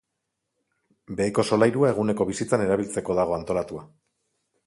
Beheko 1.19 1.45
solairua 1.49 1.91
eguneko 1.93 2.27
bizitzan 2.31 2.65
erabiltzeko 2.67 3.17
dago 3.19 3.39
antolatua. 3.39 3.87